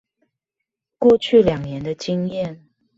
[0.97, 2.61] 過去兩年的經驗